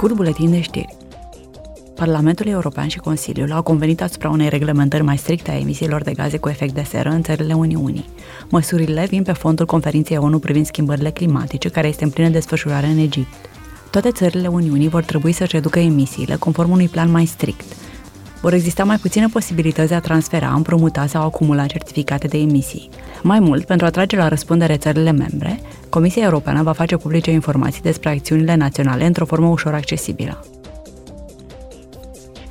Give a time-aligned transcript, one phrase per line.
[0.00, 0.96] Scurt buletin de știri.
[1.94, 6.38] Parlamentul European și Consiliul au convenit asupra unei reglementări mai stricte a emisiilor de gaze
[6.38, 8.04] cu efect de seră în țările Uniunii.
[8.48, 12.98] Măsurile vin pe fondul conferinței ONU privind schimbările climatice, care este în plină desfășurare în
[12.98, 13.34] Egipt.
[13.90, 17.76] Toate țările Uniunii vor trebui să-și reducă emisiile conform unui plan mai strict.
[18.40, 22.88] Vor exista mai puține posibilități de a transfera, împrumuta sau acumula certificate de emisii.
[23.22, 25.60] Mai mult, pentru a trage la răspundere țările membre,
[25.90, 30.44] Comisia Europeană va face publice informații despre acțiunile naționale într-o formă ușor accesibilă.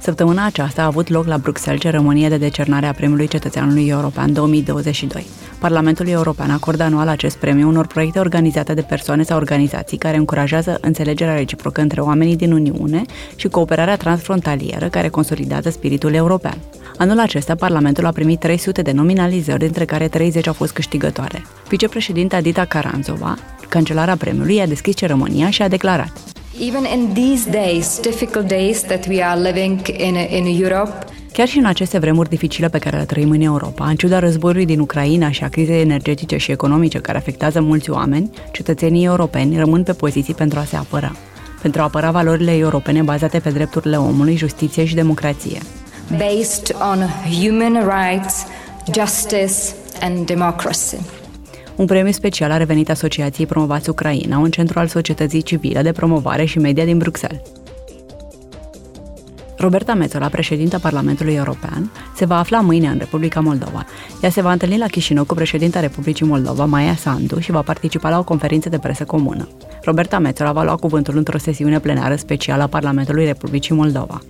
[0.02, 5.26] Săptămâna aceasta a avut loc la Bruxelles ceremonie de decernare a Premiului Cetățeanului European 2022.
[5.60, 10.78] Parlamentul European acordă anual acest premiu unor proiecte organizate de persoane sau organizații care încurajează
[10.82, 13.02] înțelegerea reciprocă între oamenii din Uniune
[13.36, 16.58] și cooperarea transfrontalieră care consolidează spiritul european.
[16.98, 21.46] Anul acesta, Parlamentul a primit 300 de nominalizări, dintre care 30 au fost câștigătoare.
[21.68, 23.38] Vicepreședinta Dita Caranzova,
[23.70, 26.12] cancelara premiului, a deschis ceremonia și a declarat
[26.62, 31.58] Even in these days, difficult days that we are living in, in Europe, Chiar și
[31.58, 35.32] în aceste vremuri dificile pe care le trăim în Europa, în ciuda războiului din Ucraina
[35.32, 40.34] și a crizei energetice și economice care afectează mulți oameni, cetățenii europeni rămân pe poziții
[40.34, 41.16] pentru a se apăra,
[41.62, 45.60] pentru a apăra valorile europene bazate pe drepturile omului, justiție și democrație.
[46.10, 47.06] Based on
[47.42, 48.46] human rights,
[48.94, 51.19] justice and democracy.
[51.80, 56.46] Un premiu special a revenit Asociației Promovați Ucraina, un centru al societății civile de promovare
[56.46, 57.42] și media din Bruxelles.
[59.58, 63.86] Roberta Metzola, președinta Parlamentului European, se va afla mâine în Republica Moldova.
[64.22, 68.10] Ea se va întâlni la Chișinău cu președinta Republicii Moldova, Maia Sandu, și va participa
[68.10, 69.48] la o conferință de presă comună.
[69.84, 74.22] Roberta Metzola va lua cuvântul într-o sesiune plenară specială a Parlamentului Republicii Moldova.